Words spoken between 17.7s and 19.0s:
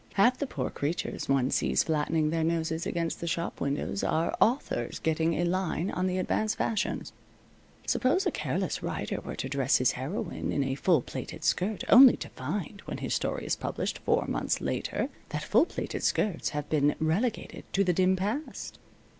to the dim past!